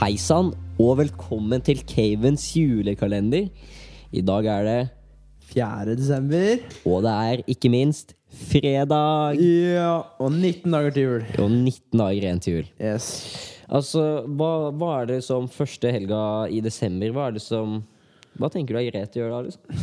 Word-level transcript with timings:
Hei 0.00 0.14
sann, 0.16 0.54
og 0.80 0.94
velkommen 0.96 1.60
til 1.60 1.82
Cavens 1.84 2.46
julekalender. 2.56 3.50
I 4.16 4.20
dag 4.24 4.46
er 4.48 4.62
det, 4.64 4.76
4. 5.50 5.92
desember. 5.92 6.62
og 6.88 7.02
det 7.04 7.10
er 7.12 7.42
ikke 7.52 7.68
minst, 7.68 8.14
fredag. 8.48 9.36
Ja, 9.36 9.98
og 10.16 10.32
19 10.32 10.72
dager 10.72 10.94
til 10.96 11.02
jul. 11.02 11.26
Og 11.36 11.50
19 11.50 12.00
dager 12.00 12.16
igjen 12.16 12.40
til 12.40 12.54
jul. 12.54 12.70
Yes. 12.80 13.08
Altså, 13.68 14.04
hva, 14.24 14.70
hva 14.72 14.88
er 15.02 15.10
det 15.10 15.18
som 15.26 15.50
første 15.52 15.92
helga 15.92 16.48
i 16.48 16.62
desember? 16.64 17.12
Hva 17.12 17.26
er 17.28 17.36
det 17.36 17.42
som 17.44 17.82
Hva 18.40 18.48
tenker 18.48 18.78
du 18.78 18.80
er 18.80 18.88
greit 18.88 19.18
å 19.18 19.20
gjøre 19.20 19.34
da? 19.34 19.42
liksom? 19.50 19.82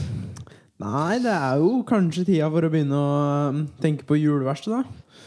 Nei, 0.82 1.20
det 1.22 1.36
er 1.36 1.62
jo 1.62 1.84
kanskje 1.86 2.26
tida 2.32 2.50
for 2.50 2.66
å 2.66 2.74
begynne 2.74 3.04
å 3.04 3.14
um, 3.54 3.62
tenke 3.86 4.10
på 4.10 4.18
juleverkstedet, 4.18 4.82
da. 4.82 5.22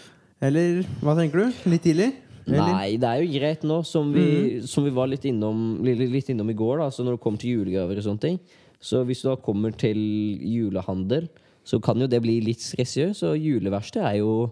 Eller 0.50 0.82
hva 0.98 1.14
tenker 1.14 1.44
du? 1.44 1.62
Litt 1.70 1.86
tidlig? 1.86 2.10
Nei, 2.58 2.96
det 2.96 3.04
er 3.08 3.22
jo 3.22 3.38
greit 3.38 3.62
nå, 3.62 3.84
som 3.86 4.12
vi, 4.12 4.60
som 4.66 4.84
vi 4.84 4.90
var 4.90 5.06
litt 5.08 5.24
innom, 5.24 5.82
litt, 5.84 6.28
innom 6.30 6.50
i 6.50 6.54
går, 6.54 6.78
da, 6.78 6.88
så 6.90 7.04
når 7.04 7.16
det 7.16 7.20
kommer 7.22 7.38
til 7.38 7.50
julegaver 7.58 7.96
og 7.96 8.04
sånne 8.04 8.20
ting. 8.20 8.40
Så 8.80 9.04
hvis 9.06 9.22
du 9.22 9.28
da 9.28 9.36
kommer 9.36 9.70
til 9.76 9.96
julehandel, 10.40 11.28
så 11.64 11.78
kan 11.82 12.00
jo 12.00 12.06
det 12.08 12.22
bli 12.22 12.40
litt 12.40 12.60
stressiøst. 12.64 13.22
Og 13.28 13.36
juleverksted 13.38 14.02
er 14.02 14.16
jo, 14.22 14.50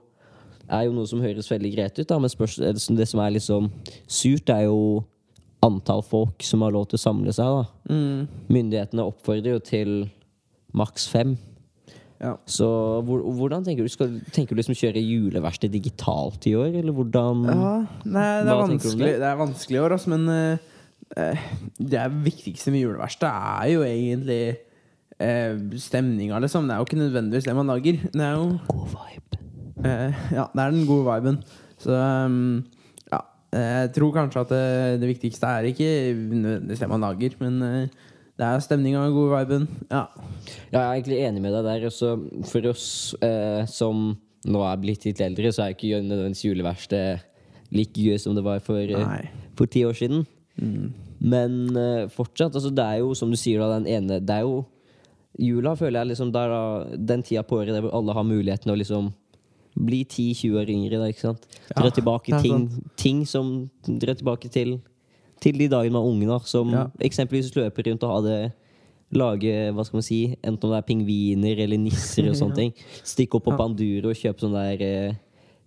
er 0.69 0.85
jo 0.85 0.93
noe 0.93 1.07
som 1.09 1.21
høres 1.25 1.49
veldig 1.51 1.75
greit 1.75 1.99
ut, 1.99 2.07
da, 2.07 2.19
men 2.19 2.29
spørs, 2.29 2.57
det 2.61 2.79
som- 2.81 2.97
det 2.97 3.09
som 3.09 3.21
er 3.21 3.31
liksom 3.31 3.71
surt, 4.07 4.49
er 4.51 4.65
jo 4.69 5.05
antall 5.63 6.03
folk 6.03 6.43
som 6.43 6.61
har 6.63 6.71
lov 6.71 6.89
til 6.89 6.99
å 6.99 7.01
samle 7.03 7.33
seg. 7.33 7.45
da. 7.47 7.65
Mm, 7.95 8.29
Myndighetene 8.49 9.03
oppfordrer 9.07 9.53
jo 9.57 9.59
til 9.59 10.11
maks 10.75 11.09
fem. 11.09 11.37
Ja. 12.19 12.33
Så 12.51 12.67
hvor, 13.07 13.23
hvordan 13.39 13.63
tenker 13.67 13.87
du? 13.87 13.93
Skal, 13.93 14.17
tenker 14.35 14.57
du 14.57 14.61
liksom 14.61 14.77
kjøre 14.79 15.03
juleverksted 15.03 15.71
digitalt 15.71 16.49
i 16.51 16.57
år, 16.59 16.73
eller 16.81 16.95
hvordan 16.95 17.45
ja. 17.47 17.75
Nei, 18.09 18.31
det 18.43 18.51
er, 18.51 18.63
vanskelig, 18.65 19.05
det? 19.05 19.13
det 19.23 19.29
er 19.29 19.39
vanskelig 19.39 19.79
i 19.79 19.83
år, 19.85 19.95
altså, 19.95 20.15
men 20.17 20.33
eh, 20.35 20.65
eh, 21.23 21.45
det 21.79 22.09
viktigste 22.27 22.75
med 22.75 22.83
juleverksted 22.83 23.29
er 23.29 23.71
jo 23.71 23.85
egentlig 23.87 24.43
uh, 25.23 25.79
stemninga, 25.79 26.43
liksom. 26.43 26.67
Det 26.67 26.75
er 26.75 26.83
jo 26.83 26.89
ikke 26.89 27.03
nødvendigvis 27.05 27.47
det 27.47 27.57
man 27.59 27.71
lager. 27.71 28.03
Det 28.11 28.27
er 28.27 28.35
jo 28.35 28.51
God 28.67 28.91
vibe. 28.97 29.41
Uh, 29.79 30.11
ja, 30.35 30.49
det 30.51 30.65
er 30.65 30.75
den 30.75 30.87
gode 30.91 31.07
viben. 31.07 31.41
Så 31.79 31.95
um, 31.95 32.65
ja, 33.13 33.23
jeg 33.55 33.95
tror 33.95 34.13
kanskje 34.17 34.43
at 34.43 34.53
det, 34.53 35.01
det 35.05 35.15
viktigste 35.15 35.47
er 35.47 35.71
ikke 35.71 35.91
nødvendigvis 36.19 36.83
det 36.83 36.91
man 36.91 37.07
lager, 37.07 37.39
men 37.39 37.63
eh, 37.63 38.07
det 38.39 38.47
er 38.47 38.63
stemninga 38.63 39.03
og 39.09 39.17
gode 39.17 39.41
viben. 39.41 39.67
Ja. 39.91 40.05
Ja, 40.71 40.79
jeg 40.79 40.85
er 40.85 40.93
egentlig 40.95 41.21
enig 41.27 41.43
med 41.43 41.57
deg 41.57 41.67
der. 41.67 41.87
Også 41.89 42.13
for 42.47 42.71
oss 42.71 42.87
eh, 43.25 43.65
som 43.67 44.13
nå 44.49 44.63
er 44.63 44.79
blitt 44.81 45.07
litt 45.09 45.21
eldre, 45.25 45.51
så 45.51 45.65
er 45.65 45.75
ikke 45.75 45.99
nødvendigvis 46.05 46.45
juleverksted 46.47 47.25
like 47.75 47.99
gøy 48.01 48.17
som 48.23 48.37
det 48.39 48.45
var 48.47 48.63
for, 48.65 48.79
eh, 48.79 49.29
for 49.59 49.67
ti 49.71 49.83
år 49.85 49.97
siden. 49.99 50.23
Men 51.19 51.77
eh, 51.77 52.09
fortsatt, 52.15 52.55
altså 52.55 52.71
det 52.75 52.85
er 52.85 53.01
jo 53.03 53.15
som 53.19 53.31
du 53.31 53.39
sier, 53.39 53.61
da, 53.63 53.79
den 53.79 53.87
ene 53.91 54.19
Det 54.23 54.35
er 54.39 54.47
jo 54.47 54.65
Jula 55.39 55.77
føler 55.79 56.01
jeg 56.01 56.09
liksom 56.13 56.33
der, 56.35 56.51
den 56.99 57.23
tida 57.23 57.45
på 57.47 57.61
året 57.61 57.75
der 57.77 57.85
alle 57.95 58.15
har 58.17 58.25
muligheten 58.27 58.73
å 58.73 58.79
liksom 58.79 59.13
bli 59.79 60.01
10-20 60.03 60.57
år 60.59 60.71
yngre. 60.73 60.99
Da, 60.99 61.11
ikke 61.13 61.27
sant? 61.29 61.45
Dra 61.69 61.85
Ja, 61.87 61.95
tilbake 61.95 62.41
ting, 62.43 62.65
ting 62.99 63.21
som 63.29 63.69
Dra 63.87 64.17
tilbake 64.19 64.51
til, 64.51 64.81
til 65.41 65.59
de 65.59 65.69
dagene 65.69 65.93
man 65.93 66.03
er 66.03 66.11
unge, 66.13 66.27
da, 66.27 66.39
som 66.45 66.71
Ja. 66.73 66.87
eksempelvis 67.01 67.55
løper 67.57 67.87
rundt 67.91 68.03
og 68.05 68.11
har 68.17 68.23
det 68.29 68.53
Lage 69.11 69.73
hva 69.73 69.85
skal 69.87 69.97
man 69.97 70.03
si 70.05 70.37
enten 70.45 70.65
om 70.69 70.73
det 70.75 70.79
er 70.83 70.87
pingviner 70.89 71.59
eller 71.65 71.79
nisser 71.81 72.27
og 72.29 72.35
sånne 72.43 72.55
ting. 72.59 72.73
Stikke 73.03 73.39
opp 73.39 73.45
på 73.49 73.55
Panduro 73.57 74.11
og 74.11 74.19
kjøpe 74.21 74.43
sånn 74.45 74.53
der 74.53 74.83
eh, 74.85 75.15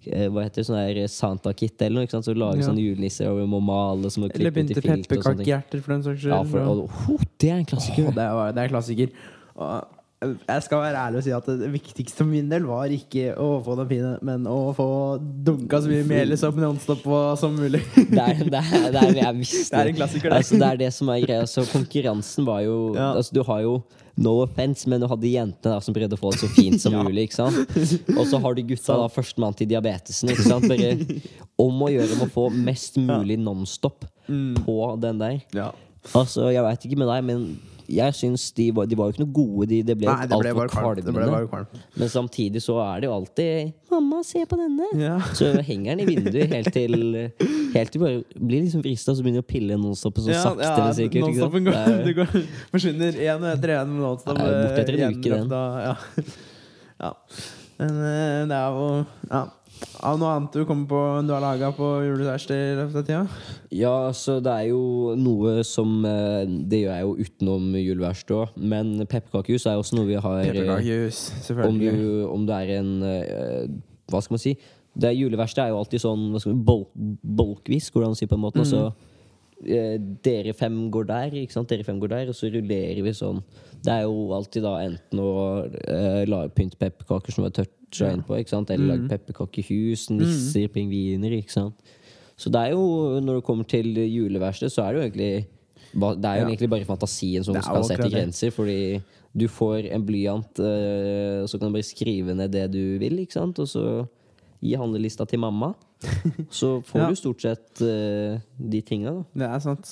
eh, 0.06 0.28
hva 0.30 0.44
heter 0.46 0.62
det, 0.62 0.66
sånn 0.68 0.78
der 0.78 1.08
Santa-kit 1.10 1.82
eller 1.82 1.96
noe. 2.02 2.06
ikke 2.06 2.12
sant? 2.20 2.28
Så 2.30 2.36
Lage 2.38 2.62
Ja. 2.62 2.68
sånne 2.70 2.84
julenisser 2.86 3.32
og 3.32 3.40
vi 3.42 3.48
må 3.50 3.60
male 3.66 4.12
som 4.14 4.24
Eller 4.28 4.52
klippe 4.52 4.62
ut 4.62 4.70
i 4.70 4.74
filt 4.76 4.86
ting. 4.86 5.04
pepperkakehjerter, 5.10 5.82
for 5.82 5.94
den 5.96 6.04
saks 6.04 6.22
skyld. 6.22 6.36
Ja, 6.36 6.44
for, 6.44 6.60
og, 6.60 6.92
oh, 7.10 7.26
det 7.40 7.50
er 7.50 7.58
en 7.64 7.66
klassiker. 7.66 8.12
Åh, 8.12 8.14
det, 8.14 8.28
er, 8.30 8.52
det 8.54 8.62
er 8.68 8.70
klassiker. 8.76 9.10
Og 9.58 9.88
jeg 10.22 10.64
skal 10.68 10.82
være 10.84 11.00
ærlig 11.02 11.18
og 11.18 11.24
si 11.26 11.32
at 11.34 11.48
det 11.50 11.70
viktigste 11.74 12.20
for 12.22 12.30
min 12.30 12.50
del 12.52 12.66
var 12.70 12.92
ikke 12.94 13.32
å 13.42 13.48
få 13.66 13.74
den 13.80 13.88
fine, 13.90 14.12
men 14.28 14.44
å 14.50 14.58
få 14.78 14.86
dunka 15.18 15.80
så 15.82 15.90
mye 15.90 16.04
mel 16.06 16.36
opp 16.38 16.60
nonstop 16.62 17.08
som 17.42 17.56
mulig. 17.58 17.82
Det 17.96 18.22
er, 18.22 18.44
det 18.46 18.60
er, 18.62 18.86
det 18.94 19.02
er, 19.02 19.16
jeg 19.18 19.40
visste 19.40 19.72
Det 19.74 19.80
er 19.82 19.90
en 19.94 19.98
klassiker, 19.98 20.30
det. 20.30 20.38
Altså, 20.44 20.60
det 20.62 20.68
er 20.70 20.80
det 20.84 20.92
som 20.94 21.10
er 21.10 21.24
greia. 21.26 21.48
Så 21.50 21.66
konkurransen 21.72 22.46
var 22.46 22.62
jo 22.68 22.76
Ja. 22.94 23.16
altså, 23.18 23.34
Du 23.34 23.42
har 23.48 23.64
jo 23.66 23.74
no 24.22 24.36
offense, 24.44 24.86
men 24.92 25.02
du 25.02 25.08
hadde 25.10 25.32
jentene 25.32 25.74
der 25.74 25.82
som 25.88 25.96
prøvde 25.96 26.18
å 26.20 26.22
få 26.22 26.34
det 26.36 26.42
så 26.44 26.52
fint 26.54 26.78
som 26.84 26.94
mulig. 27.08 27.26
ikke 27.30 27.40
sant? 27.40 27.76
Og 28.14 28.26
så 28.30 28.38
har 28.44 28.54
du 28.60 28.62
gutta, 28.70 29.00
da, 29.02 29.10
førstemann 29.10 29.58
til 29.58 29.72
diabetesen. 29.74 30.30
ikke 30.36 30.46
sant? 30.46 30.70
Bare 30.70 30.94
om 31.66 31.82
å 31.82 31.90
gjøre 31.90 32.20
om 32.20 32.26
å 32.28 32.30
få 32.30 32.46
mest 32.54 33.00
mulig 33.02 33.40
nonstop 33.42 34.06
på 34.30 34.78
den 35.02 35.18
der. 35.24 35.40
Ja. 35.58 35.72
Altså, 36.14 36.52
Jeg 36.54 36.62
veit 36.68 36.86
ikke 36.86 37.02
med 37.02 37.10
deg, 37.10 37.26
men 37.26 37.48
jeg 37.92 38.16
syns 38.18 38.48
de 38.58 38.68
var, 38.76 38.88
de 38.90 38.98
var 38.98 39.10
jo 39.10 39.16
ikke 39.16 39.24
noe 39.24 39.34
gode. 39.36 39.68
De, 39.72 39.82
det 39.86 39.96
ble 40.00 40.08
Nei, 40.10 40.28
det 40.30 40.40
ble 40.40 40.54
altfor. 40.56 40.96
Kvalmende. 40.96 41.84
Men 42.00 42.12
samtidig 42.12 42.64
så 42.64 42.78
er 42.84 43.04
det 43.04 43.10
jo 43.10 43.14
alltid 43.20 43.74
'Mamma, 43.92 44.22
se 44.24 44.46
på 44.48 44.56
denne'. 44.60 44.90
Ja. 45.02 45.18
Så 45.36 45.52
henger 45.68 45.96
den 45.96 46.04
i 46.06 46.10
vinduet 46.16 46.54
helt 46.56 46.74
til 46.74 46.98
Helt 47.72 47.92
til 47.92 48.02
bare 48.02 48.24
blir 48.36 48.66
liksom 48.66 48.84
vrista, 48.84 49.16
så 49.16 49.24
begynner 49.24 49.44
du 49.44 49.48
å 49.48 49.52
pille 49.52 49.78
nonstop 49.80 50.20
så 50.20 50.36
sakte, 50.36 50.68
men 50.76 50.94
sikkert. 50.98 51.30
ikke 51.30 51.40
sant? 51.40 51.54
Går, 51.68 52.04
Det 52.08 52.16
går, 52.18 52.36
forsvinner 52.74 53.20
én 53.28 53.48
etter 53.54 53.76
én 53.78 53.98
borte 54.02 54.36
etter 54.82 55.00
en 55.00 55.16
uke, 55.16 55.30
den. 55.30 55.56
Ja. 55.88 55.96
ja. 57.06 57.14
Men 57.82 57.98
eh, 58.06 58.46
det 58.52 58.58
er 58.58 58.78
jo 58.78 58.88
Ja. 59.32 59.42
av 60.06 60.20
noe 60.22 60.34
annet 60.36 60.54
du 60.54 60.66
kommer 60.70 60.86
på 60.86 61.00
du 61.26 61.32
har 61.34 61.42
laga 61.42 61.72
på 61.74 61.88
juleverksted 62.06 62.54
i 62.56 62.76
løpet 62.78 63.00
av 63.00 63.06
tida? 63.08 63.22
Ja, 63.74 63.94
så 64.14 64.38
det 64.44 64.52
er 64.54 64.68
jo 64.70 65.16
noe 65.18 65.64
som 65.66 66.04
eh, 66.06 66.46
Det 66.46 66.84
gjør 66.84 66.94
jeg 66.94 67.08
jo 67.08 67.16
utenom 67.26 67.72
juleverksted 67.80 68.36
òg, 68.38 68.60
men 68.62 68.94
pepperkakehus 69.08 69.66
er 69.66 69.82
også 69.82 69.98
noe 69.98 70.10
vi 70.12 70.20
har 70.22 70.44
eh, 70.44 70.52
Pepperkakehus, 70.52 71.24
om, 71.32 71.42
selvfølgelig. 71.48 71.96
du, 71.98 72.28
om 72.30 72.46
det 72.46 72.60
er 72.62 72.76
en 72.80 72.94
Hva 74.12 74.22
skal 74.22 74.38
man 74.38 74.44
si? 74.46 74.56
Det 74.92 75.08
er 75.08 75.16
er 75.16 75.72
jo 75.72 75.80
alltid 75.80 76.04
sånn 76.04 76.28
Bolkvis, 76.36 76.42
hvordan 76.44 76.52
man, 76.52 77.08
sier 77.08 77.22
bolkvis, 77.40 77.90
går 77.94 78.04
det 78.04 78.10
an 78.10 78.18
å 78.18 78.20
si 78.20 78.28
på 78.28 78.36
en 78.38 78.44
måte. 78.44 78.60
Altså, 78.60 78.82
eh, 78.92 79.11
dere 79.62 80.54
fem 80.58 80.90
går 80.94 81.08
der, 81.10 81.36
ikke 81.44 81.54
sant? 81.54 81.70
Dere 81.70 81.86
fem 81.86 82.00
går 82.02 82.12
der, 82.14 82.32
og 82.32 82.38
så 82.38 82.50
rullerer 82.50 83.02
vi 83.06 83.14
sånn. 83.14 83.42
Det 83.82 83.94
er 83.94 84.04
jo 84.08 84.32
alltid 84.36 84.66
da 84.66 84.76
enten 84.84 85.22
å 85.22 85.32
uh, 85.70 86.24
lage 86.30 86.54
pynte 86.58 86.80
pepperkaker 86.82 87.34
som 87.34 87.46
har 87.46 87.54
toucha 87.56 88.12
inn 88.14 88.26
på, 88.26 88.38
ikke 88.42 88.54
sant? 88.54 88.74
eller 88.74 88.96
lage 88.96 89.10
pepperkakehus, 89.12 90.10
nisser, 90.14 90.68
pingviner, 90.74 91.38
ikke 91.40 91.54
sant. 91.54 91.94
Så 92.42 92.50
det 92.54 92.62
er 92.62 92.74
jo, 92.74 93.20
når 93.22 93.40
det 93.40 93.46
kommer 93.46 93.68
til 93.70 93.94
juleverksted, 93.94 94.74
så 94.74 94.86
er 94.86 94.94
det 94.94 95.02
jo 95.02 95.08
egentlig 95.10 95.34
det 95.92 96.26
er 96.26 96.36
jo 96.40 96.46
Ja. 96.46 96.48
egentlig 96.48 96.70
bare 96.70 96.86
fantasien 96.88 97.44
som 97.44 97.56
er 97.56 97.62
skal 97.62 97.84
sette 97.84 98.10
grenser, 98.10 98.50
fordi 98.50 99.02
du 99.36 99.48
får 99.48 99.92
en 99.92 100.06
blyant, 100.06 100.60
eh, 100.60 101.46
så 101.46 101.60
kan 101.60 101.68
du 101.68 101.74
bare 101.74 101.84
skrive 101.84 102.34
ned 102.36 102.52
det 102.52 102.72
du 102.72 102.98
vil, 102.98 103.20
ikke 103.20 103.34
sant? 103.34 103.60
Og 103.60 103.68
så 103.68 104.08
gi 104.62 104.76
handlelista 104.76 105.28
til 105.28 105.40
mamma. 105.40 105.74
Så 106.62 106.80
får 106.88 107.02
Ja. 107.04 107.10
du 107.10 107.16
stort 107.20 107.42
sett 107.44 107.82
uh, 107.86 108.40
de 108.58 108.82
tinga, 108.82 109.12
da. 109.20 109.24
Det 109.44 109.50
er 109.50 109.60
sant. 109.64 109.92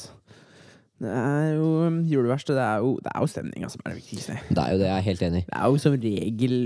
Det 0.99 1.07
er 1.15 1.53
jo 1.55 1.67
um, 1.87 2.01
Juleverksted, 2.11 2.57
det 2.59 2.63
er 2.65 2.81
jo, 2.83 2.89
det 2.99 3.11
er 3.15 3.21
jo 3.23 3.27
stemninga 3.31 3.69
som 3.71 3.79
er 3.85 3.93
det 3.93 4.01
viktigste. 4.01 4.33
Det 4.49 4.59
er 4.65 4.73
jo 4.73 4.79
det, 4.81 4.87
jeg 4.89 4.97
er 4.97 5.05
helt 5.05 5.21
enig 5.29 5.39
i. 5.43 5.45
Det 5.47 5.55
er 5.61 5.69
jo 5.71 5.77
som 5.85 5.95
regel, 6.03 6.57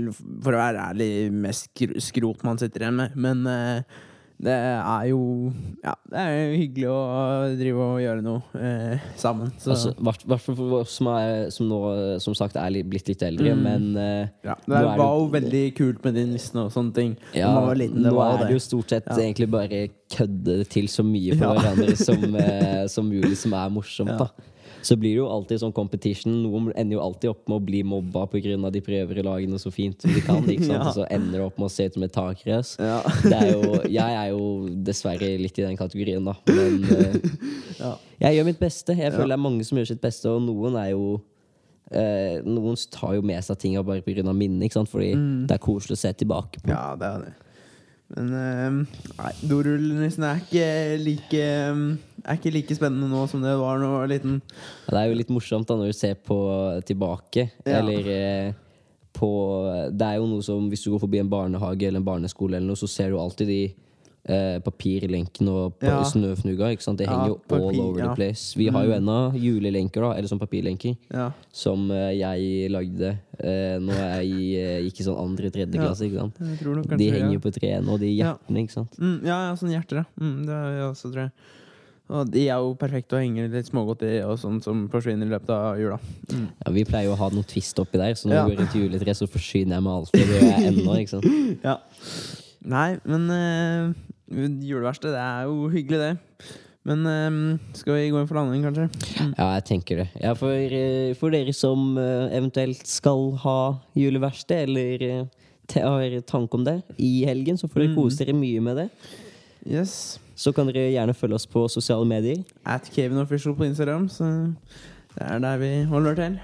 for 0.42 0.56
å 0.56 0.62
være 0.64 0.88
ærlig, 0.90 1.10
mest 1.44 1.84
skrot 2.08 2.42
man 2.48 2.58
sitter 2.58 2.82
igjen 2.88 2.98
med. 2.98 3.14
Men 3.14 3.44
eh, 3.46 4.00
det 4.42 4.52
er 4.52 5.04
jo 5.08 5.52
Ja, 5.84 5.92
det 6.10 6.18
er 6.20 6.32
jo 6.34 6.56
hyggelig 6.58 6.88
å 6.90 6.98
drive 7.58 7.84
og 7.84 8.00
gjøre 8.02 8.22
noe 8.24 8.60
eh, 8.60 9.04
sammen. 9.20 9.52
I 9.54 9.70
Altså, 9.70 9.92
hvert 9.98 10.24
fall 10.42 10.56
for 10.58 10.74
oss 10.80 10.96
som, 10.98 11.08
er, 11.14 11.50
som 11.54 11.68
nå 11.70 11.78
eh, 11.92 12.16
som 12.24 12.34
sagt 12.36 12.56
er 12.60 12.72
litt, 12.74 12.88
blitt 12.90 13.08
litt 13.08 13.22
eldre, 13.24 13.54
men 13.56 13.86
eh, 14.00 14.28
ja, 14.44 14.56
det 14.66 14.82
var 14.84 14.98
jo 15.04 15.28
veldig 15.32 15.64
kult 15.78 16.02
med 16.04 16.18
de 16.18 16.26
nissene 16.34 16.66
og 16.66 16.72
sånne 16.74 16.94
ting. 16.96 17.14
ja, 17.36 17.52
liten, 17.74 18.02
det 18.02 18.10
nå 18.12 18.20
er 18.24 18.38
det. 18.42 18.48
det 18.50 18.56
jo 18.58 18.64
stort 18.66 18.90
sett 18.96 19.06
Ja. 19.10 19.20
egentlig 19.22 19.50
bare 19.54 19.84
kødde 20.14 20.64
til 20.70 20.88
så 20.92 21.04
mye 21.06 21.36
for 21.38 21.46
Ja. 21.46 21.54
hverandre 21.60 21.96
som, 21.96 22.24
eh, 22.44 22.86
som 22.90 23.08
mulig, 23.08 23.36
som 23.40 23.52
er 23.54 23.70
morsomt, 23.70 24.18
da. 24.18 24.28
Så 24.84 24.96
blir 25.00 25.14
det 25.14 25.20
jo 25.22 25.28
alltid 25.32 25.60
sånn 25.62 25.72
competition. 25.74 26.34
Noen 26.44 26.68
ender 26.76 26.98
jo 26.98 27.02
alltid 27.04 27.30
opp 27.32 27.48
med 27.48 27.56
å 27.56 27.64
bli 27.64 27.82
mobba 27.82 28.26
pga. 28.28 28.70
de 28.70 28.80
prøver 28.84 29.20
å 29.22 29.24
lage 29.24 29.48
noe 29.48 29.58
så 29.62 29.72
fint 29.72 30.00
som 30.04 30.12
de 30.12 30.20
kan. 30.20 30.44
Ja. 30.68 30.80
Og 30.84 30.94
så 30.98 31.06
ender 31.10 31.38
det 31.40 31.44
opp 31.46 31.58
med 31.58 31.66
å 31.66 31.72
se 31.72 31.86
ut 31.88 31.94
som 31.96 32.02
et 32.04 32.12
takrøs. 32.12 32.74
Ja. 32.78 32.98
Jeg 33.88 34.16
er 34.20 34.28
jo 34.34 34.68
dessverre 34.84 35.32
litt 35.40 35.58
i 35.58 35.62
den 35.64 35.76
kategorien, 35.80 36.24
da. 36.24 36.34
Men 36.48 36.84
uh, 36.84 37.20
Ja. 37.84 37.94
jeg 38.28 38.36
gjør 38.38 38.44
mitt 38.52 38.60
beste. 38.60 38.94
Jeg 38.96 39.12
føler 39.12 39.32
det 39.34 39.38
er 39.40 39.46
mange 39.48 39.64
som 39.66 39.78
gjør 39.80 39.88
sitt 39.94 40.02
beste, 40.04 40.28
og 40.30 40.42
noen 40.46 40.76
er 40.80 40.90
jo 40.92 41.20
eh, 41.90 42.38
Noen 42.46 42.76
tar 42.92 43.16
jo 43.16 43.22
med 43.26 43.42
seg 43.44 43.58
tinga 43.60 43.82
bare 43.86 44.02
pga. 44.04 44.22
minnet, 44.32 44.68
ikke 44.68 44.78
sant? 44.80 44.88
fordi 44.92 45.14
Mm. 45.14 45.46
det 45.48 45.54
er 45.56 45.64
koselig 45.64 45.96
å 45.98 46.02
se 46.04 46.12
tilbake 46.12 46.60
på. 46.62 46.68
ja, 46.70 46.94
det 46.96 47.08
er 47.08 47.24
det. 47.24 47.32
Men 48.14 48.32
eh, 48.36 48.70
nei, 49.18 49.30
dorullnissen 49.48 50.24
er 50.28 50.42
ikke 50.44 50.66
like 51.02 51.44
um, 51.72 51.84
Er 52.24 52.38
ikke 52.38 52.52
like 52.54 52.74
spennende 52.76 53.08
nå 53.12 53.26
som 53.28 53.42
det 53.44 53.52
var 53.60 53.78
da 53.78 53.84
jeg 53.84 53.98
var 53.98 54.08
liten. 54.08 54.40
Ja, 54.88 54.90
Det 54.94 55.00
er 55.02 55.08
jo 55.12 55.18
litt 55.20 55.28
morsomt 55.34 55.66
da 55.68 55.76
når 55.76 55.92
du 55.92 55.96
ser 55.98 56.14
på 56.14 56.38
tilbake. 56.88 57.50
Ja. 57.66 57.78
Eller 57.82 58.08
eh, 58.08 58.52
på 59.14 59.28
Det 59.92 60.02
er 60.08 60.16
jo 60.18 60.26
noe 60.26 60.42
som 60.42 60.68
Hvis 60.70 60.82
du 60.84 60.90
går 60.94 61.00
forbi 61.04 61.20
en 61.20 61.28
barnehage 61.30 61.82
eller 61.86 62.00
en 62.00 62.04
barneskole, 62.08 62.56
eller 62.56 62.66
noe, 62.72 62.76
så 62.80 62.88
ser 62.88 63.10
du 63.12 63.18
alltid 63.20 63.46
de 63.46 63.62
eh, 64.26 64.56
papirlenkene 64.64 65.52
og 65.52 65.74
pa 65.78 65.86
Ja. 65.86 66.02
snøfnuga. 66.08 66.70
Ikke 66.72 66.82
sant? 66.82 66.96
Det 66.98 67.06
henger 67.06 67.28
jo 67.34 67.40
all 67.52 67.80
over 67.80 68.00
the 68.00 68.14
place. 68.16 68.54
Vi 68.56 68.68
har 68.72 68.84
jo 68.86 68.90
Mm. 68.94 69.02
ennå 69.04 69.18
julelenker, 69.36 70.00
da, 70.00 70.12
eller 70.16 70.28
sånn 70.28 70.40
papirlenker, 70.40 70.96
som 71.52 71.90
eh, 71.90 72.14
jeg 72.16 72.70
lagde 72.72 73.18
eh, 73.38 73.76
når 73.78 73.92
jeg 73.92 74.30
eh, 74.56 74.80
gikk 74.88 75.00
i 75.00 75.04
sånn 75.04 75.20
andre-tredje 75.20 75.76
klasse. 75.76 76.08
Ikke 76.08 76.20
sant? 76.24 76.38
Kanskje 76.40 76.96
De 76.96 77.10
henger 77.10 77.34
jo 77.34 77.40
på 77.44 77.52
treet 77.52 77.86
og 77.86 78.00
de 78.00 78.16
hjertene, 78.16 78.64
ikke 78.64 78.72
sant. 78.72 78.96
Mm, 78.98 79.20
ja, 79.26 79.36
ja, 79.50 79.52
sånn 79.60 79.70
hjerter, 79.76 79.96
ja. 79.96 80.04
Mm, 80.18 80.46
det 80.46 80.54
er 80.56 80.72
jeg 80.80 80.88
også, 80.90 81.12
tror 81.12 81.22
jeg. 81.28 81.32
Og 82.14 82.28
de 82.30 82.44
er 82.46 82.60
jo 82.62 82.74
perfekte 82.78 83.16
å 83.16 83.20
henge 83.22 83.48
litt 83.50 83.66
smågodt 83.70 84.04
i, 84.06 84.12
og 84.22 84.36
sånn 84.38 84.60
som 84.62 84.84
forsvinner 84.92 85.26
i 85.26 85.32
løpet 85.34 85.50
av 85.50 85.78
jula. 85.80 85.96
Mm. 86.30 86.44
Ja, 86.62 86.72
vi 86.76 86.84
pleier 86.86 87.08
jo 87.08 87.14
å 87.16 87.20
ha 87.24 87.28
noe 87.34 87.46
twist 87.50 87.78
oppi 87.82 87.98
der, 87.98 88.14
så 88.18 88.28
når 88.30 88.36
Ja. 88.36 88.44
vi 88.46 88.54
går 88.54 88.62
inn 88.64 88.72
til 88.74 88.84
juletre, 88.86 89.14
så 89.18 89.26
forsyner 89.30 89.74
jeg 89.76 89.82
meg 89.82 89.92
alltid. 89.98 90.20
Det 90.28 90.36
gjør 90.38 90.52
jeg 90.52 90.68
ennå, 90.72 90.98
ikke 91.00 91.14
sant. 91.16 91.30
Ja. 91.68 91.76
Nei, 92.64 92.98
men 93.04 93.26
uh, 93.28 93.94
juleverksted, 94.64 95.10
det 95.12 95.20
er 95.20 95.48
jo 95.50 95.66
hyggelig, 95.74 95.98
det. 96.00 96.52
Men 96.84 97.06
eh, 97.08 97.58
skal 97.80 97.94
vi 97.96 98.10
gå 98.12 98.18
inn 98.20 98.26
for 98.28 98.36
landing, 98.36 98.62
kanskje? 98.66 98.86
Mm. 99.16 99.30
Ja, 99.38 99.46
jeg 99.56 99.64
tenker 99.70 100.02
det. 100.02 100.06
Ja, 100.20 100.34
for, 100.36 100.52
eh, 100.52 101.14
for 101.16 101.32
dere 101.32 101.52
som 101.56 101.94
eventuelt 101.96 102.84
skal 102.86 103.30
ha 103.40 103.54
juleverksted, 103.96 104.68
eller 104.68 105.26
har 105.72 106.20
tanke 106.28 106.58
om 106.58 106.64
det 106.66 106.74
i 107.00 107.24
helgen, 107.24 107.56
så 107.56 107.70
får 107.72 107.80
dere 107.80 107.88
Mhm. 107.88 107.96
kose 107.96 108.18
dere 108.20 108.36
mye 108.36 108.60
med 108.60 108.76
det. 108.76 108.88
Yes. 109.66 110.20
Så 110.36 110.52
kan 110.52 110.66
dere 110.66 110.90
gjerne 110.92 111.14
følge 111.14 111.34
oss 111.38 111.46
på 111.46 111.68
sosiale 111.68 112.04
medier. 112.04 112.42
At 112.66 112.90
Kevin 112.94 113.18
Official 113.18 113.54
på 113.56 113.64
Instagram, 113.64 114.08
så 114.08 114.24
det 115.14 115.22
er 115.22 115.38
der 115.38 115.56
vi 115.56 115.84
holder 115.88 116.14
til. 116.14 116.38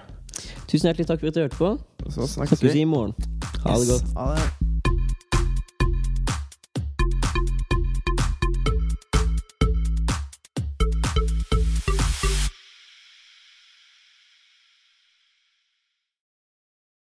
Tusen 0.68 0.86
hjertelig 0.88 1.06
takk 1.10 1.20
for 1.20 1.26
at 1.26 1.34
du 1.34 1.40
hørte 1.40 1.56
på. 1.56 1.70
Og 2.06 2.12
så 2.12 2.26
snakkes 2.26 2.58
Snakkes 2.58 2.74
vi. 2.74 2.80
i 2.80 2.84
morgen. 2.84 3.14
Ha 3.66 3.74
det 3.74 3.80
Yes. 3.88 3.90
godt. 3.90 4.12
Ha 4.16 4.34
det. 4.34 4.59